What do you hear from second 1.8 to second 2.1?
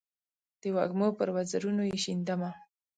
یې